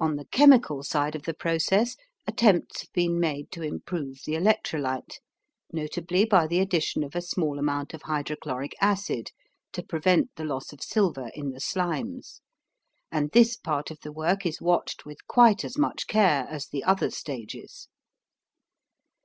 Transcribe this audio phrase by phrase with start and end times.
[0.00, 1.94] On the chemical side of the process
[2.26, 5.20] attempts have been made to improve the electrolyte,
[5.72, 9.30] notably by the addition of a small amount of hydrochloric acid
[9.70, 12.40] to prevent the loss of silver in the slimes,
[13.12, 16.82] and this part of the work is watched with quite as much care as the
[16.82, 17.86] other stages.